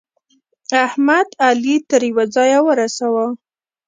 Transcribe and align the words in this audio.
احمد؛ 0.85 1.27
علي 1.45 1.75
تر 1.89 2.01
يوه 2.09 2.23
ځايه 2.35 2.59
ورساوو. 2.67 3.27